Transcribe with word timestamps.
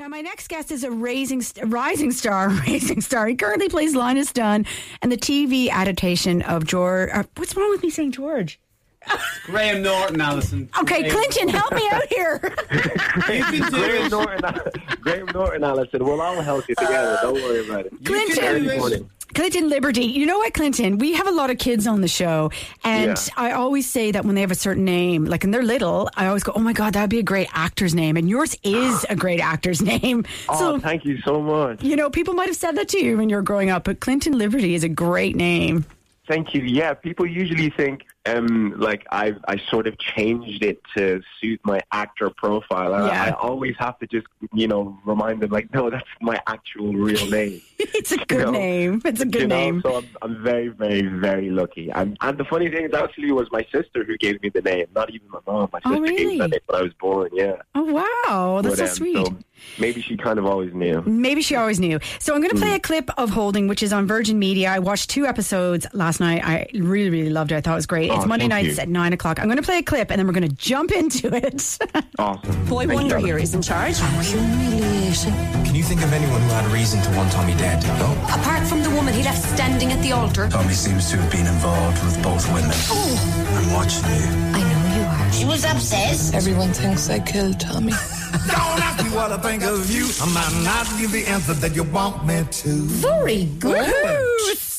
Now, 0.00 0.08
my 0.08 0.22
next 0.22 0.48
guest 0.48 0.70
is 0.70 0.82
a 0.82 0.90
raising, 0.90 1.42
rising 1.66 2.10
star, 2.10 2.48
rising 2.66 3.02
star. 3.02 3.26
He 3.26 3.34
currently 3.34 3.68
plays 3.68 3.94
Linus 3.94 4.32
Dunne 4.32 4.64
and 5.02 5.12
the 5.12 5.16
TV 5.18 5.68
adaptation 5.68 6.40
of 6.40 6.64
George. 6.64 7.10
Uh, 7.12 7.24
what's 7.36 7.54
wrong 7.54 7.68
with 7.68 7.82
me 7.82 7.90
saying 7.90 8.12
George? 8.12 8.58
Graham 9.44 9.82
Norton, 9.82 10.18
Alison. 10.18 10.70
Okay, 10.80 11.02
Graham- 11.02 11.14
Clinton, 11.14 11.48
help 11.50 11.72
me 11.74 11.86
out 11.92 12.06
here. 12.08 12.40
You've 12.72 13.50
been 13.50 13.70
Graham 13.72 14.06
it. 14.06 14.10
Norton, 14.10 14.54
Graham 15.02 15.26
Norton, 15.34 15.64
Alison. 15.64 16.02
We'll 16.02 16.22
all 16.22 16.40
help 16.40 16.66
you 16.66 16.76
together. 16.76 17.18
Don't 17.20 17.34
worry 17.34 17.68
about 17.68 17.84
it. 17.84 17.92
Clinton. 18.02 19.10
Clinton. 19.34 19.68
Liberty. 19.68 20.04
You 20.04 20.26
know 20.26 20.38
what, 20.38 20.54
Clinton? 20.54 20.98
We 20.98 21.12
have 21.14 21.26
a 21.26 21.30
lot 21.30 21.50
of 21.50 21.58
kids 21.58 21.86
on 21.86 22.00
the 22.00 22.08
show, 22.08 22.50
and 22.84 23.10
Yeah. 23.10 23.34
I 23.36 23.52
always 23.52 23.88
say 23.88 24.10
that 24.10 24.24
when 24.24 24.34
they 24.34 24.40
have 24.40 24.50
a 24.50 24.54
certain 24.56 24.84
name, 24.84 25.24
like 25.26 25.42
when 25.42 25.50
they're 25.50 25.62
little, 25.62 26.08
I 26.16 26.26
always 26.26 26.42
go, 26.42 26.52
"Oh 26.54 26.60
my 26.60 26.72
god, 26.72 26.94
that 26.94 27.02
would 27.02 27.10
be 27.10 27.18
a 27.18 27.22
great 27.22 27.48
actor's 27.52 27.94
name," 27.94 28.16
and 28.16 28.28
yours 28.28 28.56
is 28.62 29.04
a 29.08 29.16
great 29.24 29.40
actor's 29.40 29.80
name. 29.82 30.24
Oh, 30.48 30.58
so. 30.58 30.78
thank 30.80 31.04
you 31.04 31.18
so 31.24 31.40
much. 31.40 31.82
You 31.82 31.96
know, 31.96 32.10
people 32.10 32.34
might 32.34 32.46
have 32.48 32.56
said 32.56 32.76
that 32.76 32.88
to 32.90 32.98
you 33.04 33.16
when 33.16 33.28
you 33.28 33.36
were 33.36 33.42
growing 33.42 33.70
up, 33.70 33.84
but 33.84 34.00
Clinton 34.00 34.36
Liberty 34.38 34.74
is 34.74 34.82
a 34.84 34.88
great 34.88 35.36
name. 35.36 35.84
Thank 36.26 36.54
you. 36.54 36.62
Yeah, 36.62 36.94
people 36.94 37.26
usually 37.26 37.70
think 37.70 38.06
um, 38.26 38.74
like 38.78 39.06
I 39.10 39.34
I 39.48 39.56
sort 39.70 39.86
of 39.86 39.96
changed 39.98 40.62
it 40.64 40.80
to 40.96 41.22
suit 41.40 41.60
my 41.64 41.80
actor 41.92 42.30
profile. 42.30 42.94
I, 42.94 43.08
Yeah. 43.08 43.24
I 43.24 43.30
always 43.32 43.74
have 43.78 43.98
to 44.00 44.06
just 44.06 44.26
you 44.52 44.68
know 44.68 44.98
remind 45.04 45.40
them 45.40 45.50
like, 45.50 45.72
no, 45.72 45.88
that's 45.90 46.04
my 46.20 46.40
actual 46.46 46.92
real 46.92 47.26
name. 47.26 47.62
It's 47.94 48.12
a 48.12 48.18
good 48.18 48.44
know, 48.46 48.50
name. 48.50 49.00
It's 49.06 49.20
a 49.22 49.24
good 49.24 49.42
you 49.42 49.46
know? 49.48 49.56
name. 49.56 49.80
So 49.82 49.96
I'm, 49.96 50.08
I'm 50.20 50.42
very, 50.42 50.68
very, 50.68 51.00
very 51.06 51.50
lucky. 51.50 51.90
And, 51.90 52.16
and 52.20 52.36
the 52.36 52.44
funny 52.44 52.68
thing 52.70 52.84
is, 52.84 52.92
actually, 52.94 53.28
it 53.28 53.32
was 53.32 53.48
my 53.50 53.66
sister 53.72 54.04
who 54.04 54.18
gave 54.18 54.42
me 54.42 54.50
the 54.50 54.60
name, 54.60 54.86
not 54.94 55.10
even 55.14 55.28
my 55.30 55.38
mom. 55.46 55.70
My 55.72 55.80
Oh, 55.86 55.92
sister 55.94 56.12
gave 56.16 56.26
me 56.28 56.38
the 56.38 56.48
name 56.48 56.60
when 56.66 56.78
I 56.80 56.82
was 56.82 56.92
born. 57.00 57.30
Yeah, 57.32 57.56
Oh 57.74 57.84
wow, 57.84 58.60
that's 58.62 58.76
But, 58.76 58.78
so 58.78 58.84
um, 58.84 58.96
sweet. 58.96 59.26
so 59.26 59.38
maybe 59.78 60.02
she 60.02 60.16
kind 60.18 60.38
of 60.38 60.44
always 60.44 60.74
knew. 60.74 61.02
Maybe 61.06 61.40
she 61.40 61.56
always 61.56 61.80
knew. 61.80 61.98
So 62.18 62.34
I'm 62.34 62.40
going 62.42 62.50
to 62.50 62.56
Mm. 62.56 62.60
play 62.60 62.74
a 62.74 62.80
clip 62.80 63.10
of 63.16 63.30
Holding, 63.30 63.66
which 63.66 63.82
is 63.82 63.92
on 63.94 64.06
Virgin 64.06 64.38
Media. 64.38 64.70
I 64.70 64.78
watched 64.78 65.08
two 65.08 65.24
episodes 65.26 65.86
last 65.94 66.20
night. 66.20 66.42
I 66.44 66.66
really, 66.74 67.08
really 67.10 67.30
loved 67.30 67.50
it. 67.52 67.56
I 67.56 67.60
thought 67.62 67.72
it 67.72 67.76
was 67.76 67.86
great. 67.86 68.09
It's 68.10 68.24
Oh, 68.24 68.26
Monday 68.26 68.48
thank 68.48 68.64
nights 68.66 68.76
you. 68.76 68.82
at 68.82 68.88
nine 68.88 69.12
o'clock. 69.12 69.38
I'm 69.38 69.46
going 69.46 69.56
to 69.56 69.62
play 69.62 69.78
a 69.78 69.82
clip, 69.82 70.10
and 70.10 70.18
then 70.18 70.26
we're 70.26 70.32
going 70.32 70.48
to 70.48 70.54
jump 70.56 70.90
into 71.00 71.34
it. 71.34 71.78
Awesome. 72.18 72.64
Boy 72.66 72.86
Thank 72.86 73.00
Wonder 73.00 73.18
you. 73.18 73.26
here 73.26 73.38
is 73.38 73.54
in 73.54 73.62
charge. 73.62 73.98
Humiliation. 73.98 75.32
Can 75.64 75.74
you 75.74 75.82
think 75.82 76.02
of 76.02 76.12
anyone 76.12 76.40
who 76.42 76.48
had 76.48 76.64
a 76.64 76.68
reason 76.74 77.00
to 77.02 77.10
want 77.16 77.30
Tommy 77.32 77.54
dead? 77.54 77.82
No. 77.98 78.12
Apart 78.28 78.66
from 78.66 78.82
the 78.82 78.90
woman 78.90 79.14
he 79.14 79.22
left 79.22 79.42
standing 79.42 79.92
at 79.92 80.02
the 80.02 80.12
altar. 80.12 80.48
Tommy 80.48 80.72
seems 80.74 81.10
to 81.10 81.16
have 81.18 81.30
been 81.30 81.46
involved 81.46 82.02
with 82.04 82.22
both 82.22 82.46
women. 82.52 82.70
Oh. 82.90 83.56
I'm 83.56 83.72
watching 83.72 84.04
you. 84.04 84.26
I 84.54 84.60
know 84.60 84.96
you 84.96 85.02
are. 85.02 85.32
She 85.32 85.44
was 85.44 85.64
upstairs. 85.64 86.32
Everyone 86.34 86.72
thinks 86.72 87.08
I 87.08 87.20
killed 87.20 87.60
Tommy. 87.60 87.92
Don't 88.46 88.80
ask 88.82 89.04
me 89.04 89.10
what 89.10 89.32
I 89.32 89.38
think 89.38 89.62
of 89.64 89.90
you. 89.90 90.06
I 90.20 90.26
might 90.32 90.64
not 90.64 90.86
give 91.00 91.12
the 91.12 91.26
answer 91.26 91.54
that 91.54 91.74
you 91.74 91.82
want 91.84 92.24
me 92.26 92.42
to. 92.50 92.68
Very 92.68 93.44
good. 93.58 93.84
Woohoo! 93.86 94.69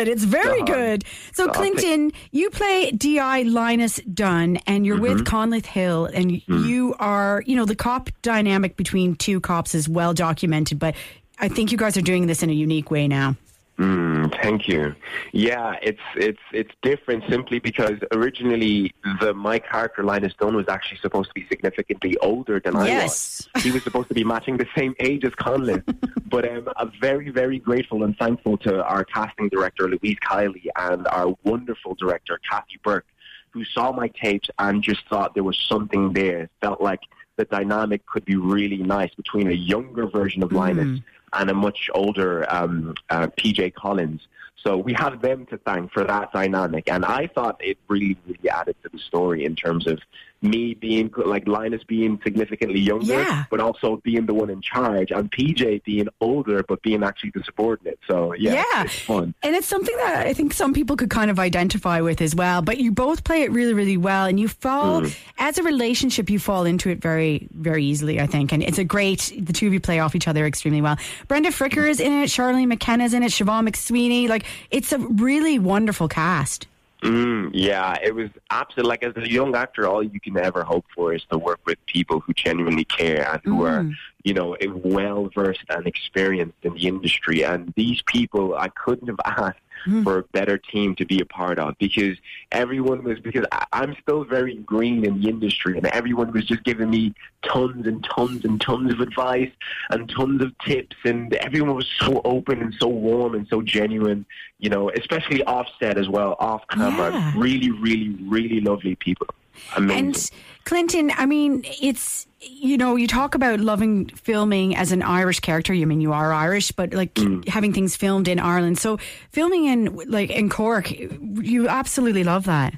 It's 0.00 0.04
good. 0.04 0.08
It's 0.08 0.24
very 0.24 0.62
good. 0.62 1.04
So. 1.32 1.48
Clinton, 1.48 2.12
you 2.32 2.50
play 2.50 2.90
Di 2.90 3.42
Linus 3.44 3.96
Dunne, 4.12 4.58
and 4.66 4.84
you're 4.84 5.00
with 5.00 5.24
Mm-hmm. 5.24 5.36
Conleth 5.36 5.66
Hill, 5.66 6.06
and 6.06 6.30
Mm. 6.32 6.66
you 6.66 6.94
are, 6.98 7.42
you 7.46 7.56
know, 7.56 7.64
the 7.64 7.74
cop 7.76 8.10
dynamic 8.22 8.76
between 8.76 9.14
two 9.16 9.40
cops 9.40 9.74
is 9.74 9.88
well 9.88 10.12
documented, 10.14 10.78
but 10.78 10.94
I 11.38 11.48
think 11.48 11.72
you 11.72 11.78
guys 11.78 11.96
are 11.96 12.02
doing 12.02 12.26
this 12.26 12.42
in 12.42 12.50
a 12.50 12.54
unique 12.54 12.90
way 12.90 13.06
now. 13.08 13.36
Mm, 13.78 14.32
thank 14.42 14.68
you. 14.68 14.94
Yeah, 15.32 15.76
it's 15.82 16.00
it's 16.16 16.40
it's 16.52 16.70
different 16.80 17.24
simply 17.28 17.58
because 17.58 17.98
originally 18.12 18.94
the 19.20 19.34
my 19.34 19.58
character 19.58 20.02
Linus 20.02 20.32
Stone 20.32 20.56
was 20.56 20.66
actually 20.68 20.98
supposed 20.98 21.28
to 21.28 21.34
be 21.34 21.46
significantly 21.48 22.16
older 22.18 22.58
than 22.58 22.74
I 22.74 22.86
Yes. 22.86 23.48
was. 23.54 23.62
He 23.64 23.70
was 23.70 23.82
supposed 23.82 24.08
to 24.08 24.14
be 24.14 24.24
matching 24.24 24.56
the 24.56 24.66
same 24.74 24.94
age 25.00 25.24
as 25.24 25.32
Conleth. 25.32 25.84
but 26.30 26.48
um, 26.50 26.68
I'm 26.76 26.90
very 27.00 27.28
very 27.28 27.58
grateful 27.58 28.04
and 28.04 28.16
thankful 28.16 28.56
to 28.58 28.82
our 28.84 29.04
casting 29.04 29.50
director 29.50 29.88
Louise 29.88 30.16
Kiely 30.26 30.68
and 30.76 31.06
our 31.08 31.34
wonderful 31.44 31.94
director 31.94 32.40
Kathy 32.50 32.78
Burke, 32.82 33.06
who 33.50 33.62
saw 33.64 33.92
my 33.92 34.08
tapes 34.08 34.48
and 34.58 34.82
just 34.82 35.06
thought 35.10 35.34
there 35.34 35.44
was 35.44 35.58
something 35.58 36.14
there. 36.14 36.48
Felt 36.62 36.80
like 36.80 37.00
the 37.36 37.44
dynamic 37.44 38.06
could 38.06 38.24
be 38.24 38.36
really 38.36 38.78
nice 38.78 39.14
between 39.14 39.48
a 39.48 39.54
younger 39.54 40.06
version 40.06 40.42
of 40.42 40.50
Linus 40.52 41.00
and 41.32 41.50
a 41.50 41.54
much 41.54 41.90
older 41.94 42.46
um, 42.52 42.94
uh, 43.10 43.26
PJ 43.38 43.74
Collins. 43.74 44.26
So 44.56 44.76
we 44.76 44.94
have 44.94 45.20
them 45.22 45.46
to 45.46 45.58
thank 45.58 45.92
for 45.92 46.04
that 46.04 46.32
dynamic, 46.32 46.90
and 46.90 47.04
I 47.04 47.28
thought 47.28 47.62
it 47.62 47.78
really, 47.88 48.16
added 48.48 48.76
to 48.82 48.88
the 48.88 48.98
story 48.98 49.44
in 49.44 49.56
terms 49.56 49.86
of 49.86 49.98
me 50.42 50.74
being 50.74 51.10
like 51.16 51.48
Linus 51.48 51.82
being 51.84 52.20
significantly 52.22 52.78
younger, 52.78 53.22
Yeah. 53.22 53.44
but 53.50 53.58
also 53.58 54.00
being 54.04 54.26
the 54.26 54.34
one 54.34 54.50
in 54.50 54.60
charge, 54.60 55.10
and 55.10 55.30
PJ 55.32 55.82
being 55.84 56.08
older 56.20 56.62
but 56.62 56.82
being 56.82 57.02
actually 57.02 57.30
the 57.34 57.42
subordinate. 57.42 57.98
So 58.06 58.34
yeah, 58.34 58.52
Yeah. 58.74 58.84
it's 58.84 58.98
fun. 59.00 59.34
And 59.42 59.56
it's 59.56 59.66
something 59.66 59.96
that 59.96 60.26
I 60.26 60.34
think 60.34 60.52
some 60.52 60.74
people 60.74 60.94
could 60.94 61.08
kind 61.10 61.30
of 61.30 61.38
identify 61.38 62.00
with 62.02 62.20
as 62.20 62.34
well. 62.34 62.60
But 62.60 62.78
you 62.78 62.92
both 62.92 63.24
play 63.24 63.42
it 63.42 63.50
really, 63.50 63.72
really 63.72 63.96
well. 63.96 64.26
And 64.26 64.38
you 64.38 64.46
fall, 64.48 65.00
Mm. 65.02 65.16
as 65.38 65.56
a 65.58 65.62
relationship, 65.62 66.28
you 66.28 66.38
fall 66.38 66.64
into 66.66 66.90
it 66.90 67.00
very, 67.00 67.48
very 67.52 67.84
easily, 67.84 68.20
I 68.20 68.26
think. 68.26 68.52
And 68.52 68.62
it's 68.62 68.78
a 68.78 68.84
great, 68.84 69.32
the 69.38 69.54
two 69.54 69.66
of 69.68 69.72
you 69.72 69.80
play 69.80 70.00
off 70.00 70.14
each 70.14 70.28
other 70.28 70.46
extremely 70.46 70.82
well. 70.82 70.98
Brenda 71.28 71.48
Fricker 71.48 71.88
is 71.88 71.98
in 71.98 72.12
it, 72.12 72.26
Charlene 72.28 72.68
McKenna's 72.68 73.14
in 73.14 73.22
it, 73.22 73.32
Siobhan 73.32 73.66
McSweeney. 73.68 74.28
Like, 74.28 74.44
it's 74.70 74.92
a 74.92 74.98
really 74.98 75.58
wonderful 75.58 76.08
cast. 76.08 76.66
Mm, 77.06 77.50
yeah, 77.54 77.96
it 78.02 78.12
was 78.12 78.30
absolutely 78.50 78.88
like 78.88 79.04
as 79.04 79.16
a 79.16 79.30
young 79.30 79.54
actor, 79.54 79.86
all 79.86 80.02
you 80.02 80.18
can 80.18 80.36
ever 80.36 80.64
hope 80.64 80.84
for 80.92 81.14
is 81.14 81.24
to 81.30 81.38
work 81.38 81.60
with 81.64 81.78
people 81.86 82.18
who 82.18 82.32
genuinely 82.32 82.84
care 82.84 83.30
and 83.30 83.40
who 83.44 83.64
are, 83.64 83.86
you 84.24 84.34
know, 84.34 84.56
well 84.66 85.30
versed 85.32 85.64
and 85.70 85.86
experienced 85.86 86.56
in 86.62 86.74
the 86.74 86.88
industry. 86.88 87.44
And 87.44 87.72
these 87.76 88.02
people, 88.06 88.56
I 88.56 88.68
couldn't 88.68 89.06
have 89.06 89.20
asked 89.24 89.60
Mm-hmm. 89.86 90.02
for 90.02 90.18
a 90.18 90.22
better 90.24 90.58
team 90.58 90.96
to 90.96 91.04
be 91.04 91.20
a 91.20 91.24
part 91.24 91.60
of 91.60 91.78
because 91.78 92.18
everyone 92.50 93.04
was 93.04 93.20
because 93.20 93.46
I, 93.52 93.66
I'm 93.72 93.94
still 94.02 94.24
very 94.24 94.56
green 94.56 95.04
in 95.04 95.20
the 95.20 95.28
industry, 95.28 95.76
and 95.76 95.86
everyone 95.86 96.32
was 96.32 96.44
just 96.44 96.64
giving 96.64 96.90
me 96.90 97.14
tons 97.42 97.86
and 97.86 98.02
tons 98.02 98.44
and 98.44 98.60
tons 98.60 98.92
of 98.92 99.00
advice 99.00 99.52
and 99.90 100.10
tons 100.10 100.42
of 100.42 100.58
tips, 100.58 100.96
and 101.04 101.32
everyone 101.34 101.76
was 101.76 101.88
so 102.00 102.20
open 102.24 102.62
and 102.62 102.74
so 102.80 102.88
warm 102.88 103.36
and 103.36 103.46
so 103.46 103.62
genuine. 103.62 104.26
You 104.58 104.70
know, 104.70 104.90
especially 104.90 105.44
offset 105.44 105.98
as 105.98 106.08
well, 106.08 106.34
off 106.40 106.66
camera. 106.68 107.12
Yeah. 107.12 107.32
Really, 107.36 107.70
really, 107.70 108.16
really 108.24 108.60
lovely 108.60 108.96
people. 108.96 109.28
Amazing. 109.76 110.06
And 110.06 110.30
Clinton, 110.64 111.12
I 111.16 111.26
mean, 111.26 111.64
it's 111.82 112.26
you 112.40 112.76
know, 112.76 112.96
you 112.96 113.06
talk 113.08 113.34
about 113.34 113.60
loving 113.60 114.06
filming 114.08 114.76
as 114.76 114.92
an 114.92 115.02
Irish 115.02 115.40
character. 115.40 115.72
You 115.74 115.86
mean 115.86 116.00
you 116.00 116.12
are 116.12 116.32
Irish, 116.32 116.70
but 116.70 116.92
like 116.92 117.14
Mm. 117.14 117.48
having 117.48 117.72
things 117.72 117.96
filmed 117.96 118.28
in 118.28 118.38
Ireland. 118.38 118.78
So 118.78 118.98
filming 119.32 119.64
in 119.64 119.96
like 120.08 120.30
in 120.30 120.48
Cork, 120.48 120.90
you 120.90 121.68
absolutely 121.68 122.24
love 122.24 122.44
that. 122.44 122.74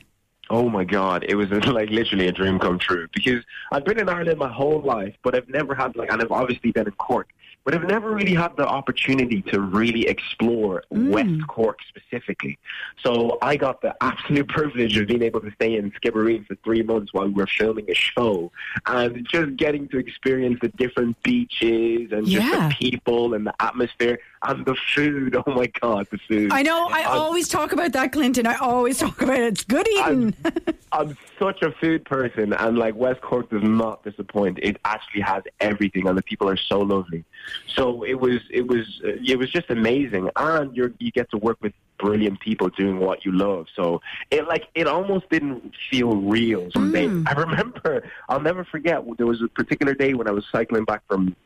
Oh 0.50 0.70
my 0.70 0.84
God, 0.84 1.24
it 1.28 1.34
was 1.34 1.50
like 1.66 1.90
literally 1.90 2.28
a 2.28 2.32
dream 2.32 2.58
come 2.58 2.78
true 2.78 3.08
because 3.12 3.44
I've 3.72 3.84
been 3.84 3.98
in 3.98 4.08
Ireland 4.08 4.38
my 4.38 4.50
whole 4.50 4.80
life, 4.80 5.14
but 5.22 5.34
I've 5.34 5.48
never 5.48 5.74
had 5.74 5.94
like, 5.96 6.10
and 6.10 6.22
I've 6.22 6.32
obviously 6.32 6.70
been 6.72 6.86
in 6.86 6.92
Cork, 6.92 7.28
but 7.64 7.74
I've 7.74 7.84
never 7.84 8.10
really 8.10 8.34
had 8.34 8.56
the 8.56 8.66
opportunity 8.66 9.42
to 9.42 9.60
really 9.60 10.08
explore 10.08 10.84
mm. 10.92 11.10
West 11.10 11.46
Cork 11.48 11.78
specifically. 11.88 12.58
So 13.02 13.38
I 13.42 13.56
got 13.56 13.82
the 13.82 13.94
absolute 14.02 14.48
privilege 14.58 14.96
of 14.96 15.06
being 15.06 15.22
able 15.22 15.40
to 15.40 15.50
stay 15.52 15.76
in 15.76 15.90
Skibbereen 15.92 16.46
for 16.46 16.54
three 16.64 16.82
months 16.82 17.12
while 17.12 17.26
we 17.26 17.34
were 17.34 17.46
filming 17.46 17.90
a 17.90 17.94
show 17.94 18.50
and 18.86 19.26
just 19.28 19.56
getting 19.56 19.88
to 19.88 19.98
experience 19.98 20.58
the 20.60 20.68
different 20.68 21.22
beaches 21.22 22.12
and 22.12 22.26
just 22.26 22.50
the 22.50 22.74
people 22.78 23.34
and 23.34 23.46
the 23.46 23.54
atmosphere 23.60 24.18
and 24.42 24.64
the 24.64 24.76
food. 24.94 25.36
Oh 25.46 25.52
my 25.52 25.66
God, 25.80 26.06
the 26.10 26.18
food. 26.28 26.52
I 26.52 26.62
know. 26.62 26.88
I 26.88 27.00
I'm- 27.02 27.18
always 27.18 27.48
talk 27.48 27.72
about 27.72 27.92
that, 27.92 28.12
Clinton. 28.12 28.46
I 28.46 28.56
always 28.56 28.98
talk 29.04 29.22
about 29.22 29.38
it. 29.38 29.44
It's 29.44 29.64
good 29.64 29.86
eating. 29.88 30.34
I'm 30.92 31.16
such 31.38 31.62
a 31.62 31.70
food 31.72 32.04
person, 32.04 32.52
and 32.54 32.78
like 32.78 32.94
West 32.94 33.20
Cork 33.20 33.50
does 33.50 33.62
not 33.62 34.02
disappoint. 34.04 34.58
It 34.62 34.78
actually 34.84 35.20
has 35.20 35.42
everything, 35.60 36.08
and 36.08 36.16
the 36.16 36.22
people 36.22 36.48
are 36.48 36.56
so 36.56 36.80
lovely. 36.80 37.24
So 37.74 38.04
it 38.04 38.14
was, 38.14 38.40
it 38.50 38.66
was, 38.66 39.00
uh, 39.04 39.12
it 39.24 39.38
was 39.38 39.50
just 39.50 39.70
amazing, 39.70 40.30
and 40.36 40.74
you 40.76 40.94
you 40.98 41.10
get 41.12 41.30
to 41.30 41.36
work 41.38 41.58
with 41.60 41.72
brilliant 41.98 42.40
people 42.40 42.68
doing 42.70 43.00
what 43.00 43.24
you 43.24 43.32
love. 43.32 43.66
So 43.74 44.00
it 44.30 44.46
like 44.48 44.64
it 44.74 44.86
almost 44.86 45.28
didn't 45.30 45.74
feel 45.90 46.16
real. 46.16 46.68
Days. 46.70 47.24
I 47.26 47.32
remember, 47.32 48.08
I'll 48.28 48.40
never 48.40 48.64
forget. 48.64 49.04
There 49.18 49.26
was 49.26 49.42
a 49.42 49.48
particular 49.48 49.94
day 49.94 50.14
when 50.14 50.26
I 50.28 50.32
was 50.32 50.44
cycling 50.50 50.84
back 50.84 51.02
from 51.06 51.36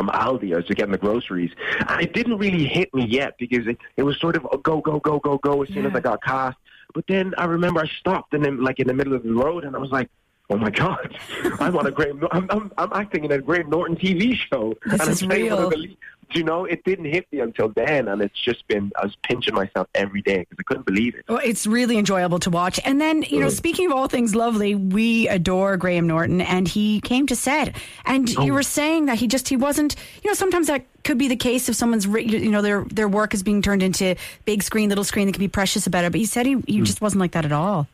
from 0.00 0.08
Aldi. 0.08 0.54
I 0.54 0.56
was 0.56 0.64
getting 0.66 0.92
the 0.92 0.98
groceries. 0.98 1.50
And 1.86 2.00
it 2.00 2.14
didn't 2.14 2.38
really 2.38 2.64
hit 2.64 2.92
me 2.94 3.06
yet 3.06 3.34
because 3.38 3.66
it, 3.66 3.76
it 3.98 4.02
was 4.02 4.18
sort 4.18 4.34
of 4.34 4.46
a 4.50 4.56
go, 4.56 4.80
go, 4.80 4.98
go, 5.00 5.18
go, 5.18 5.36
go 5.38 5.62
as 5.62 5.68
soon 5.68 5.84
as 5.84 5.94
I 5.94 6.00
got 6.00 6.22
cast. 6.22 6.56
But 6.94 7.04
then 7.06 7.34
I 7.36 7.44
remember 7.44 7.80
I 7.80 7.86
stopped 7.86 8.32
and 8.32 8.42
then 8.42 8.64
like 8.64 8.80
in 8.80 8.86
the 8.86 8.94
middle 8.94 9.12
of 9.14 9.22
the 9.22 9.32
road 9.32 9.64
and 9.64 9.76
I 9.76 9.78
was 9.78 9.90
like, 9.90 10.08
oh 10.48 10.56
my 10.56 10.70
God, 10.70 11.18
I'm 11.60 11.76
on 11.76 11.86
a 11.86 11.90
Graham, 11.90 12.26
I'm, 12.32 12.48
I'm, 12.50 12.72
I'm 12.78 12.92
acting 12.94 13.24
in 13.24 13.32
a 13.32 13.38
Graham 13.38 13.68
Norton 13.68 13.94
TV 13.94 14.34
show. 14.34 14.74
This 14.86 15.00
and 15.00 15.10
is 15.10 15.22
I'm 15.22 15.28
playing 15.28 15.50
one 15.50 15.52
of 15.52 15.58
real. 15.58 15.70
the 15.70 15.76
lead, 15.76 15.96
you 16.34 16.44
know, 16.44 16.64
it 16.64 16.84
didn't 16.84 17.06
hit 17.06 17.26
me 17.32 17.40
until 17.40 17.68
then, 17.68 18.08
and 18.08 18.22
it's 18.22 18.38
just 18.38 18.66
been 18.68 18.90
I 18.96 19.04
was 19.04 19.16
pinching 19.22 19.54
myself 19.54 19.88
every 19.94 20.22
day 20.22 20.46
because 20.48 20.56
I 20.58 20.62
couldn't 20.64 20.86
believe 20.86 21.14
it. 21.14 21.24
Well, 21.28 21.40
it's 21.42 21.66
really 21.66 21.98
enjoyable 21.98 22.38
to 22.40 22.50
watch. 22.50 22.80
And 22.84 23.00
then, 23.00 23.22
you 23.22 23.40
know, 23.40 23.48
mm. 23.48 23.52
speaking 23.52 23.86
of 23.86 23.92
all 23.92 24.08
things 24.08 24.34
lovely, 24.34 24.74
we 24.74 25.28
adore 25.28 25.76
Graham 25.76 26.06
Norton, 26.06 26.40
and 26.40 26.66
he 26.66 27.00
came 27.00 27.26
to 27.28 27.36
set, 27.36 27.76
and 28.04 28.28
you 28.28 28.52
oh. 28.52 28.54
were 28.54 28.62
saying 28.62 29.06
that 29.06 29.18
he 29.18 29.26
just 29.26 29.48
he 29.48 29.56
wasn't. 29.56 29.96
You 30.22 30.30
know, 30.30 30.34
sometimes 30.34 30.66
that 30.68 30.84
could 31.04 31.18
be 31.18 31.28
the 31.28 31.36
case 31.36 31.68
if 31.68 31.76
someone's 31.76 32.06
you 32.06 32.50
know 32.50 32.62
their 32.62 32.84
their 32.84 33.08
work 33.08 33.34
is 33.34 33.42
being 33.42 33.62
turned 33.62 33.82
into 33.82 34.16
big 34.44 34.62
screen, 34.62 34.88
little 34.88 35.04
screen. 35.04 35.26
that 35.26 35.32
can 35.32 35.40
be 35.40 35.48
precious 35.48 35.86
about 35.86 36.04
it, 36.04 36.12
but 36.12 36.18
he 36.18 36.26
said 36.26 36.46
he 36.46 36.56
he 36.66 36.80
mm. 36.80 36.84
just 36.84 37.00
wasn't 37.00 37.20
like 37.20 37.32
that 37.32 37.44
at 37.44 37.52
all. 37.52 37.86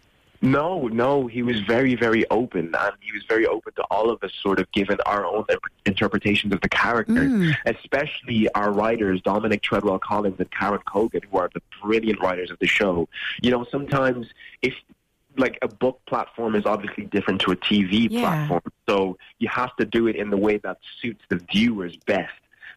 No, 0.47 0.87
no, 0.87 1.27
he 1.27 1.43
was 1.43 1.61
very, 1.61 1.97
very 1.97 2.29
open, 2.31 2.73
and 2.79 2.93
he 3.01 3.13
was 3.13 3.25
very 3.29 3.47
open 3.47 3.73
to 3.75 3.83
all 3.91 4.11
of 4.11 4.23
us 4.23 4.31
sort 4.41 4.61
of 4.61 4.71
given 4.71 4.99
our 5.05 5.27
own 5.27 5.45
interpretations 5.85 6.53
of 6.53 6.61
the 6.61 6.69
character, 6.69 7.15
mm. 7.15 7.53
especially 7.67 8.49
our 8.55 8.71
writers, 8.73 9.21
Dominic 9.23 9.63
Treadwell 9.63 9.99
Collins 9.99 10.37
and 10.39 10.49
Karen 10.53 10.81
Cogan, 10.87 11.23
who 11.29 11.39
are 11.39 11.51
the 11.53 11.63
brilliant 11.83 12.21
writers 12.21 12.53
of 12.53 12.59
the 12.61 12.67
show. 12.69 13.09
You 13.43 13.51
know, 13.51 13.67
sometimes 13.71 14.29
if 14.63 14.75
like 15.37 15.59
a 15.63 15.69
book 15.69 16.01
platform 16.07 16.55
is 16.55 16.65
obviously 16.65 17.05
different 17.05 17.41
to 17.43 17.51
a 17.51 17.57
TV 17.57 18.09
Yeah. 18.09 18.21
platform, 18.21 18.73
so 18.89 19.19
you 19.39 19.49
have 19.49 19.75
to 19.77 19.85
do 19.85 20.07
it 20.07 20.17
in 20.17 20.31
the 20.31 20.37
way 20.37 20.59
that 20.59 20.79
suits 21.03 21.23
the 21.29 21.41
viewers 21.53 21.97
best. 22.07 22.33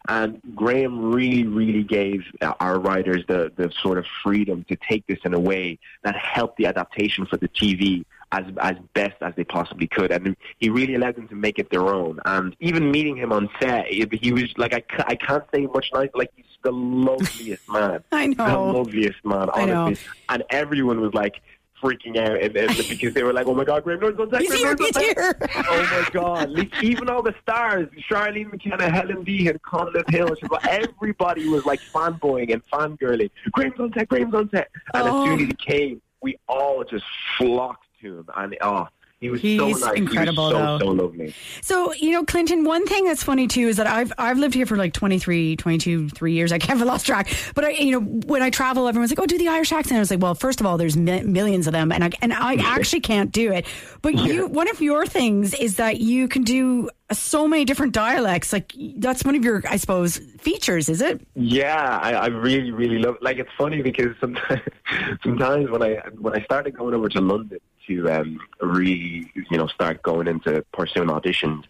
And 0.08 0.40
Graham 0.54 1.12
really, 1.12 1.46
really 1.46 1.82
gave 1.82 2.24
our 2.60 2.80
writers 2.80 3.24
the, 3.28 3.52
the 3.56 3.70
sort 3.82 3.98
of 3.98 4.06
freedom 4.22 4.64
to 4.68 4.76
take 4.76 5.06
this 5.06 5.18
in 5.24 5.34
a 5.34 5.40
way 5.40 5.78
that 6.02 6.16
helped 6.16 6.56
the 6.56 6.66
adaptation 6.66 7.26
for 7.26 7.36
the 7.36 7.48
TV 7.48 8.04
as 8.32 8.44
as 8.60 8.76
best 8.94 9.16
as 9.20 9.34
they 9.36 9.44
possibly 9.44 9.86
could. 9.86 10.10
And 10.10 10.36
he 10.58 10.70
really 10.70 10.94
allowed 10.94 11.16
them 11.16 11.28
to 11.28 11.34
make 11.34 11.58
it 11.58 11.70
their 11.70 11.88
own. 11.88 12.20
And 12.24 12.56
even 12.60 12.90
meeting 12.90 13.16
him 13.16 13.32
on 13.32 13.48
set, 13.60 13.86
he 13.88 14.32
was 14.32 14.52
like, 14.56 14.72
I, 14.72 14.82
I 15.06 15.14
can't 15.16 15.44
say 15.52 15.66
much 15.66 15.90
nicer. 15.92 16.10
Like, 16.14 16.32
he's 16.36 16.46
the 16.62 16.72
loveliest 16.72 17.68
man. 17.68 18.04
I 18.12 18.28
know, 18.28 18.46
The 18.46 18.78
loveliest 18.78 19.24
man, 19.24 19.50
honestly. 19.50 20.04
And 20.28 20.44
everyone 20.50 21.00
was 21.00 21.12
like, 21.14 21.40
freaking 21.82 22.16
out 22.18 22.40
and, 22.42 22.56
and 22.56 22.76
because 22.88 23.14
they 23.14 23.22
were 23.22 23.32
like, 23.32 23.46
"Oh 23.46 23.54
my 23.54 23.64
God, 23.64 23.84
Graham 23.84 24.00
Norton's 24.00 24.32
on! 24.32 24.40
He's 24.40 24.48
Graham 24.48 24.58
here, 24.60 24.74
Norton's 24.76 24.96
he's 24.96 24.96
on 24.96 25.02
set!" 25.14 25.50
here. 25.50 25.64
Oh 25.70 26.02
my 26.02 26.08
God! 26.12 26.50
Like, 26.50 26.82
even 26.82 27.08
all 27.08 27.22
the 27.22 27.34
stars, 27.42 27.88
Charlene 28.10 28.50
McKenna, 28.52 28.90
Helen 28.90 29.22
Behan, 29.22 29.58
Conleth 29.60 30.08
Hill, 30.10 30.34
she- 30.34 30.46
everybody 30.68 31.48
was 31.48 31.64
like 31.66 31.80
fanboying 31.80 32.52
and 32.52 32.62
fangirling. 32.70 33.30
Graham's 33.52 33.78
on 33.80 33.92
set, 33.92 34.08
Graham's 34.08 34.34
on 34.34 34.50
set. 34.50 34.68
And 34.94 35.08
Oh. 35.08 35.22
as 35.22 35.28
soon 35.28 35.40
as 35.40 35.46
he 35.48 35.54
came, 35.54 36.02
we 36.22 36.38
all 36.48 36.84
just 36.84 37.04
flocked 37.38 37.86
to 38.02 38.18
him. 38.18 38.28
And 38.36 38.56
oh, 38.60 38.88
he 39.20 39.28
was 39.28 39.40
so 39.42 39.46
He's 39.46 39.80
nice. 39.82 39.96
incredible, 39.98 40.48
he 40.48 40.54
was 40.54 40.62
though. 40.62 40.78
so, 40.78 40.96
so 40.96 41.02
lovely. 41.04 41.34
So, 41.60 41.92
you 41.92 42.12
know, 42.12 42.24
Clinton, 42.24 42.64
one 42.64 42.86
thing 42.86 43.04
that's 43.04 43.22
funny 43.22 43.46
too 43.46 43.68
is 43.68 43.76
that 43.76 43.86
I've 43.86 44.12
I've 44.16 44.38
lived 44.38 44.54
here 44.54 44.64
for 44.64 44.76
like 44.78 44.94
23, 44.94 45.56
22, 45.56 46.08
3 46.08 46.32
years. 46.32 46.52
I 46.52 46.58
can't 46.58 46.78
have 46.78 46.88
lost 46.88 47.04
track. 47.04 47.28
But 47.54 47.64
I, 47.66 47.70
you 47.72 47.92
know, 47.92 48.00
when 48.00 48.40
I 48.40 48.48
travel, 48.48 48.88
everyone's 48.88 49.10
like, 49.10 49.20
"Oh, 49.20 49.26
do 49.26 49.36
the 49.36 49.48
Irish 49.48 49.72
accent." 49.72 49.96
I 49.96 50.00
was 50.00 50.10
like, 50.10 50.20
"Well, 50.22 50.34
first 50.34 50.60
of 50.60 50.66
all, 50.66 50.78
there's 50.78 50.96
mi- 50.96 51.22
millions 51.22 51.66
of 51.66 51.74
them 51.74 51.92
and 51.92 52.02
I 52.04 52.10
and 52.22 52.32
I 52.32 52.54
actually 52.54 53.00
can't 53.00 53.30
do 53.30 53.52
it." 53.52 53.66
But 54.00 54.14
you 54.14 54.46
one 54.46 54.70
of 54.70 54.80
your 54.80 55.04
things 55.06 55.52
is 55.52 55.76
that 55.76 56.00
you 56.00 56.26
can 56.26 56.42
do 56.42 56.88
so 57.12 57.46
many 57.46 57.66
different 57.66 57.92
dialects. 57.92 58.54
Like 58.54 58.72
that's 58.96 59.22
one 59.22 59.34
of 59.34 59.44
your 59.44 59.62
I 59.68 59.76
suppose 59.76 60.16
features, 60.38 60.88
is 60.88 61.02
it? 61.02 61.20
Yeah, 61.34 61.98
I, 62.02 62.12
I 62.12 62.26
really, 62.28 62.70
really 62.70 62.98
love. 62.98 63.16
Like, 63.20 63.36
it's 63.38 63.50
funny 63.58 63.82
because 63.82 64.16
sometimes, 64.18 64.62
sometimes 65.22 65.68
when 65.68 65.82
I 65.82 65.96
when 66.18 66.34
I 66.40 66.42
started 66.44 66.74
going 66.74 66.94
over 66.94 67.10
to 67.10 67.20
London 67.20 67.58
to 67.96 68.08
um, 68.10 68.40
really, 68.60 69.30
you 69.34 69.58
know, 69.58 69.66
start 69.66 70.02
going 70.02 70.28
into 70.28 70.64
pursuing 70.72 71.08
auditions, 71.08 71.64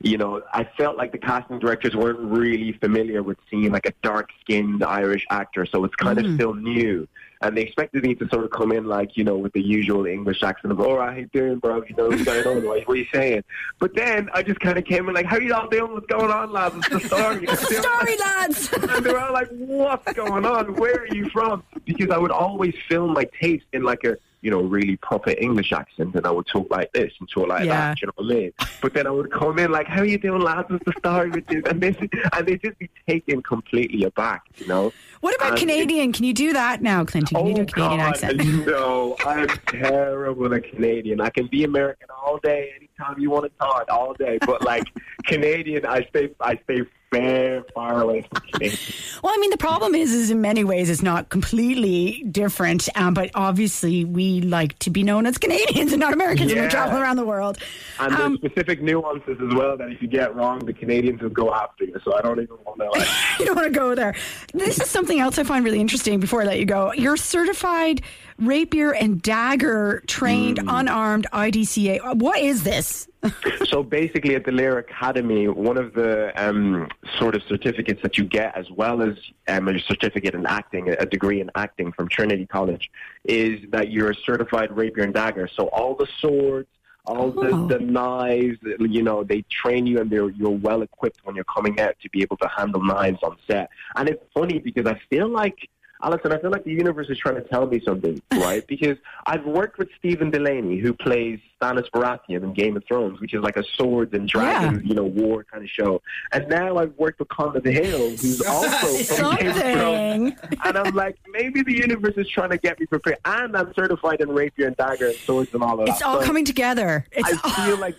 you 0.00 0.18
know, 0.18 0.42
I 0.52 0.64
felt 0.76 0.96
like 0.96 1.12
the 1.12 1.18
casting 1.18 1.58
directors 1.58 1.94
weren't 1.94 2.20
really 2.20 2.72
familiar 2.72 3.22
with 3.22 3.38
seeing 3.50 3.72
like 3.72 3.86
a 3.86 3.92
dark 4.02 4.30
skinned 4.40 4.82
Irish 4.82 5.26
actor, 5.30 5.66
so 5.66 5.84
it's 5.84 5.94
kind 5.96 6.18
of 6.18 6.34
still 6.34 6.54
new. 6.54 7.08
And 7.42 7.54
they 7.54 7.62
expected 7.62 8.02
me 8.02 8.14
to 8.14 8.26
sort 8.28 8.44
of 8.44 8.50
come 8.50 8.72
in 8.72 8.86
like, 8.86 9.16
you 9.16 9.22
know, 9.22 9.36
with 9.36 9.52
the 9.52 9.60
usual 9.60 10.06
English 10.06 10.42
accent 10.42 10.72
of, 10.72 10.80
all 10.80 10.96
right, 10.96 11.12
how 11.12 11.18
you 11.18 11.26
doing, 11.26 11.58
bro? 11.58 11.84
You 11.86 11.94
know, 11.94 12.08
what's 12.08 12.24
going 12.24 12.46
on? 12.46 12.64
What, 12.64 12.88
are 12.88 12.96
you 12.96 13.06
saying? 13.12 13.44
But 13.78 13.94
then 13.94 14.30
I 14.32 14.42
just 14.42 14.58
kind 14.60 14.78
of 14.78 14.86
came 14.86 15.06
in 15.08 15.14
like, 15.14 15.26
how 15.26 15.36
you 15.36 15.52
all 15.52 15.68
doing? 15.68 15.92
What's 15.92 16.06
going 16.06 16.30
on, 16.30 16.50
lads? 16.50 16.76
It's 16.76 16.88
the 16.88 17.00
story. 17.00 17.46
Sorry, 17.82 18.16
lads. 18.16 18.72
and 18.72 19.04
they 19.04 19.12
were 19.12 19.20
all 19.20 19.34
like, 19.34 19.48
"What's 19.50 20.12
going 20.14 20.46
on? 20.46 20.76
Where 20.76 21.02
are 21.02 21.14
you 21.14 21.28
from?" 21.28 21.62
Because 21.84 22.10
I 22.10 22.16
would 22.16 22.30
always 22.30 22.74
film 22.88 23.12
my 23.12 23.26
tapes 23.38 23.64
in 23.72 23.82
like 23.82 24.04
a 24.04 24.16
you 24.46 24.52
know 24.52 24.60
really 24.76 24.96
proper 25.08 25.32
English 25.46 25.72
accent, 25.72 26.14
and 26.14 26.24
I 26.24 26.30
would 26.30 26.46
talk 26.46 26.68
like 26.70 26.92
this 26.92 27.12
and 27.18 27.28
talk 27.28 27.48
like 27.48 27.64
Yeah. 27.64 27.80
that. 27.88 28.00
You 28.00 28.06
know 28.06 28.12
what 28.14 28.30
I 28.32 28.34
mean? 28.38 28.52
But 28.80 28.94
then 28.94 29.04
I 29.08 29.10
would 29.10 29.30
come 29.32 29.58
in 29.58 29.72
like, 29.72 29.88
"How 29.88 30.02
are 30.02 30.04
you 30.12 30.18
doing, 30.18 30.40
lads? 30.40 30.70
What's 30.70 30.84
the 30.84 30.92
story 30.98 31.30
with 31.30 31.50
you?" 31.50 31.62
And 31.68 31.80
this, 31.80 31.96
and 32.34 32.46
they 32.46 32.56
just 32.56 32.78
be 32.78 32.88
taken 33.08 33.42
completely 33.42 34.04
aback. 34.04 34.42
You 34.58 34.68
know? 34.68 34.92
What 35.20 35.34
about 35.34 35.48
And 35.48 35.56
it- 35.58 35.60
Canadian? 35.62 36.12
Can 36.12 36.24
you 36.24 36.32
do 36.32 36.52
that 36.52 36.80
now, 36.80 37.04
Clinton? 37.04 37.36
Can 37.36 37.46
you 37.48 37.54
do 37.54 37.62
a 37.62 37.66
Canadian 37.66 38.00
Oh, 38.00 38.04
God, 38.04 38.10
accent? 38.10 38.66
No, 38.66 39.16
I'm 39.26 39.48
terrible 39.66 40.54
at 40.54 40.62
Canadian. 40.70 41.20
I 41.20 41.30
can 41.30 41.48
be 41.48 41.64
American 41.64 42.06
all 42.24 42.38
day, 42.38 42.70
anytime 42.76 43.18
you 43.18 43.30
want 43.30 43.44
to 43.46 43.52
talk, 43.58 43.86
all 43.90 44.14
day. 44.14 44.38
But 44.46 44.62
like 44.62 44.84
Canadian, 45.24 45.84
I 45.86 46.04
stay, 46.10 46.30
I 46.40 46.56
stay 46.64 46.82
very 47.20 47.62
far 47.74 48.00
away 48.02 48.22
from 48.22 48.40
Canadian. 48.52 48.78
Well, 49.22 49.32
I 49.34 49.38
mean, 49.38 49.50
the 49.50 49.56
problem 49.56 49.94
is, 49.94 50.12
is 50.12 50.30
in 50.30 50.40
many 50.40 50.64
ways 50.64 50.90
it's 50.90 51.02
not 51.02 51.28
completely 51.28 52.24
different, 52.30 52.88
um, 52.96 53.14
but 53.14 53.30
obviously 53.34 54.04
we 54.04 54.40
like 54.40 54.78
to 54.80 54.90
be 54.90 55.02
known 55.02 55.26
as 55.26 55.38
Canadians 55.38 55.92
and 55.92 56.00
not 56.00 56.12
Americans, 56.12 56.52
when 56.52 56.62
we 56.62 56.68
travel 56.68 56.98
around 56.98 57.16
the 57.16 57.24
world. 57.24 57.58
And 57.98 58.12
Um, 58.14 58.38
there's 58.40 58.52
specific 58.52 58.82
nuances 58.82 59.38
as 59.40 59.54
well 59.54 59.76
that 59.76 59.90
if 59.90 60.00
you 60.02 60.08
get 60.08 60.34
wrong, 60.34 60.60
the 60.64 60.72
Canadians 60.72 61.20
will 61.22 61.30
go 61.30 61.52
after 61.54 61.84
you. 61.84 61.96
So 62.04 62.14
I 62.16 62.20
don't 62.22 62.40
even 62.40 62.56
want 62.64 62.78
to. 62.80 62.90
Like, 62.98 63.08
you 63.38 63.46
don't 63.46 63.56
want 63.56 63.72
to 63.72 63.78
go 63.78 63.94
there. 63.94 64.14
This 64.52 64.80
is 64.80 64.88
something 64.90 65.18
else 65.20 65.38
I 65.38 65.44
find 65.44 65.64
really 65.64 65.80
interesting. 65.80 66.20
Before 66.20 66.42
I 66.42 66.44
let 66.44 66.58
you 66.58 66.66
go, 66.66 66.92
you're 66.92 67.16
certified 67.16 68.02
rapier 68.38 68.92
and 68.92 69.22
dagger 69.22 70.02
trained 70.06 70.58
Hmm. 70.58 70.68
unarmed 70.68 71.26
IDCA. 71.32 72.16
What 72.16 72.38
is 72.38 72.62
this? 72.62 73.08
so 73.64 73.82
basically, 73.82 74.34
at 74.34 74.44
the 74.44 74.52
Lir 74.52 74.78
Academy, 74.78 75.48
one 75.48 75.76
of 75.76 75.94
the 75.94 76.32
um, 76.36 76.88
sort 77.18 77.34
of 77.34 77.42
certificates 77.44 78.02
that 78.02 78.18
you 78.18 78.24
get, 78.24 78.56
as 78.56 78.70
well 78.70 79.02
as 79.02 79.16
um, 79.48 79.68
a 79.68 79.78
certificate 79.80 80.34
in 80.34 80.46
acting, 80.46 80.88
a 80.90 81.06
degree 81.06 81.40
in 81.40 81.50
acting 81.54 81.92
from 81.92 82.08
Trinity 82.08 82.46
College, 82.46 82.90
is 83.24 83.60
that 83.70 83.90
you're 83.90 84.10
a 84.10 84.14
certified 84.14 84.74
rapier 84.76 85.04
and 85.04 85.14
dagger. 85.14 85.48
So 85.48 85.68
all 85.68 85.94
the 85.94 86.06
swords. 86.18 86.68
All 87.08 87.32
Oh. 87.38 87.66
the, 87.68 87.78
the 87.78 87.84
knives, 87.84 88.58
you 88.80 89.00
know, 89.00 89.22
they 89.22 89.42
train 89.42 89.86
you 89.86 90.00
and 90.00 90.10
they're, 90.10 90.28
you're 90.30 90.50
well 90.50 90.82
equipped 90.82 91.20
when 91.22 91.36
you're 91.36 91.44
coming 91.44 91.78
out 91.78 91.94
to 92.02 92.10
be 92.10 92.20
able 92.20 92.36
to 92.38 92.48
handle 92.48 92.82
knives 92.82 93.20
on 93.22 93.36
set. 93.46 93.70
And 93.94 94.08
it's 94.08 94.24
funny 94.34 94.58
because 94.58 94.86
I 94.86 95.00
feel 95.08 95.28
like 95.28 95.68
Alison, 96.02 96.32
I 96.32 96.38
feel 96.38 96.50
like 96.50 96.64
the 96.64 96.72
universe 96.72 97.08
is 97.08 97.18
trying 97.18 97.36
to 97.36 97.42
tell 97.42 97.66
me 97.66 97.80
something, 97.80 98.20
right? 98.32 98.66
because 98.66 98.96
I've 99.26 99.44
worked 99.44 99.78
with 99.78 99.88
Stephen 99.98 100.30
Dillane, 100.30 100.80
who 100.80 100.92
plays 100.92 101.38
Stannis 101.60 101.90
Baratheon 101.90 102.42
in 102.42 102.52
Game 102.52 102.76
of 102.76 102.84
Thrones, 102.84 103.20
which 103.20 103.34
is 103.34 103.42
like 103.42 103.56
a 103.56 103.64
swords 103.74 104.12
and 104.12 104.28
dragons, 104.28 104.84
you 104.84 104.94
know, 104.94 105.04
war 105.04 105.44
kind 105.44 105.64
of 105.64 105.70
show. 105.70 106.02
And 106.32 106.48
now 106.48 106.76
I've 106.76 106.92
worked 106.98 107.18
with 107.18 107.28
Conleth 107.28 107.64
Hill, 107.64 108.10
who's 108.10 108.42
also 108.46 109.14
from 109.14 109.36
Game 109.36 109.48
of 109.48 109.56
Thrones. 109.56 110.32
And 110.64 110.78
I'm 110.78 110.94
like, 110.94 111.16
maybe 111.28 111.62
the 111.62 111.72
universe 111.74 112.14
is 112.16 112.28
trying 112.28 112.50
to 112.50 112.58
get 112.58 112.78
me 112.78 112.86
prepared. 112.86 113.18
And 113.24 113.56
I'm 113.56 113.72
certified 113.74 114.20
in 114.20 114.30
rapier 114.30 114.66
and 114.66 114.76
dagger 114.76 115.06
and 115.06 115.16
swords 115.16 115.54
and 115.54 115.62
all 115.62 115.80
of 115.80 115.86
that. 115.86 115.92
It's 115.92 116.02
all 116.02 116.20
So 116.20 116.26
coming 116.26 116.44
together. 116.44 117.06
It's 117.12 117.28
I 117.44 117.66
feel 117.66 117.78
like 117.78 117.96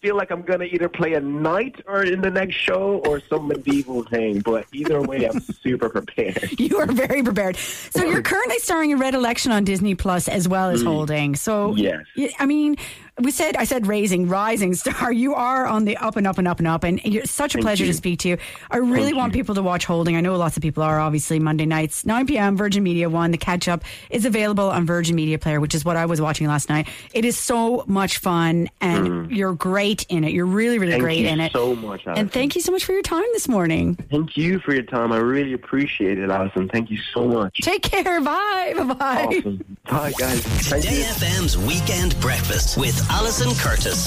feel 0.00 0.16
like 0.16 0.30
I'm 0.30 0.42
gonna 0.42 0.64
either 0.64 0.88
play 0.88 1.14
a 1.14 1.20
knight 1.20 1.80
or 1.86 2.02
in 2.04 2.20
the 2.20 2.30
next 2.30 2.54
show 2.54 3.02
or 3.06 3.20
some 3.28 3.48
medieval 3.48 4.02
thing. 4.04 4.40
But 4.40 4.66
either 4.72 5.00
way, 5.02 5.24
I'm 5.26 5.40
super 5.40 5.88
prepared. 5.88 6.50
You 6.60 6.78
are 6.78 6.86
very 6.86 7.22
prepared. 7.22 7.56
So 7.56 8.04
you're 8.04 8.22
currently 8.22 8.58
starring 8.58 8.90
in 8.90 8.98
Red 8.98 9.14
Election 9.14 9.50
on 9.52 9.64
Disney 9.64 9.94
Plus 9.94 10.28
as 10.28 10.46
well 10.48 10.70
as 10.70 10.82
Holding. 10.82 11.34
So 11.36 11.74
Mm. 11.74 12.04
Yes. 12.16 12.32
I 12.38 12.46
mean, 12.46 12.76
we 13.22 13.30
said 13.30 13.56
I 13.56 13.64
said 13.64 13.86
raising, 13.86 14.28
rising 14.28 14.74
star. 14.74 15.12
You 15.20 15.34
are 15.34 15.66
on 15.66 15.84
the 15.84 15.96
up 15.98 16.16
and 16.16 16.26
up 16.26 16.38
and 16.38 16.48
up 16.48 16.58
and 16.60 16.68
up, 16.68 16.82
and 16.84 17.00
you're 17.04 17.24
such 17.26 17.54
a 17.54 17.58
Thank 17.58 17.64
pleasure 17.66 17.84
you. 17.84 17.90
to 17.90 17.96
speak 17.96 18.20
to 18.20 18.28
you. 18.30 18.38
I 18.70 18.78
really 18.78 19.04
Thank 19.06 19.16
want 19.16 19.34
you. 19.34 19.40
people 19.42 19.54
to 19.56 19.62
watch 19.62 19.84
Holding. 19.84 20.16
I 20.16 20.20
know 20.20 20.36
lots 20.36 20.56
of 20.56 20.62
people 20.62 20.82
are. 20.82 20.98
Obviously, 21.00 21.38
Monday 21.38 21.66
nights, 21.66 22.06
9 22.06 22.26
p.m. 22.26 22.56
Virgin 22.56 22.82
Media 22.82 23.10
One. 23.10 23.30
The 23.32 23.38
catch 23.38 23.68
up 23.68 23.84
is 24.08 24.24
available 24.24 24.70
on 24.70 24.86
Virgin 24.86 25.14
Media 25.16 25.38
Player, 25.38 25.60
which 25.60 25.74
is 25.74 25.84
what 25.84 25.96
I 25.96 26.06
was 26.06 26.20
watching 26.20 26.46
last 26.46 26.68
night. 26.68 26.88
It 27.12 27.24
is 27.24 27.36
so 27.38 27.84
much 27.86 28.18
fun, 28.18 28.68
and 28.80 29.30
you're 29.30 29.52
great 29.54 30.06
in 30.08 30.24
it. 30.24 30.32
You're 30.32 30.46
really, 30.46 30.78
really 30.78 30.90
Mm. 30.90 30.94
Thank 30.94 31.02
great 31.02 31.18
you 31.20 31.28
in 31.28 31.40
it. 31.40 31.52
so 31.52 31.74
much, 31.76 32.06
Alison. 32.06 32.14
and 32.20 32.32
thank 32.32 32.54
you 32.56 32.62
so 32.62 32.72
much 32.72 32.84
for 32.84 32.92
your 32.92 33.02
time 33.02 33.24
this 33.32 33.46
morning. 33.48 33.96
Thank 34.10 34.36
you 34.36 34.58
for 34.60 34.72
your 34.74 34.82
time. 34.84 35.12
I 35.12 35.18
really 35.18 35.52
appreciate 35.52 36.18
it, 36.18 36.30
Alison. 36.30 36.68
Thank 36.68 36.90
you 36.90 36.98
so 37.14 37.26
much. 37.28 37.58
Take 37.62 37.82
care. 37.82 38.20
Bye. 38.20 38.72
Bye. 38.76 38.84
Bye. 38.94 39.24
Awesome. 39.28 39.76
Bye, 39.90 40.12
guys. 40.18 40.40
Thank 40.40 40.82
Today 40.84 40.98
you. 40.98 41.04
FM's 41.04 41.56
Weekend 41.58 42.18
Breakfast 42.20 42.76
with 42.78 42.96
Alison 43.12 43.52
Curtis. 43.56 44.06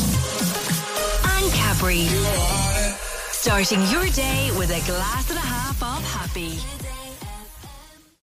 Anne 1.25 1.51
Capri. 1.51 2.07
Starting 3.31 3.81
your 3.91 4.05
day 4.13 4.49
with 4.57 4.71
a 4.71 4.79
glass 4.87 5.29
and 5.29 5.37
a 5.37 5.41
half 5.41 5.83
of. 5.83 6.02